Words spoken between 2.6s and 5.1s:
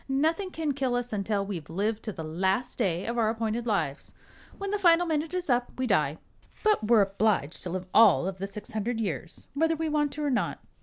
day of our appointed lives. When the final